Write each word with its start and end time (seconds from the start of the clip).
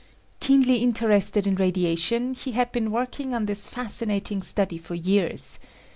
Keenly 0.39 0.77
interested 0.77 1.45
in 1.45 1.53
radiation 1.53 2.33
he 2.33 2.53
had 2.53 2.71
been 2.71 2.89
working 2.89 3.35
on 3.35 3.45
this 3.45 3.67
fascinating 3.67 4.41
study 4.41 4.79
for 4.79 4.95
years. 4.95 5.59